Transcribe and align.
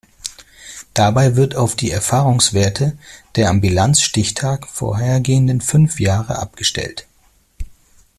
Dabei 0.95 1.35
wird 1.35 1.53
auf 1.55 1.75
die 1.75 1.91
Erfahrungswerte 1.91 2.97
der 3.35 3.49
dem 3.51 3.61
Bilanzstichtag 3.61 4.67
vorhergehenden 4.67 5.61
fünf 5.61 5.99
Jahre 5.99 6.39
abgestellt. 6.39 7.05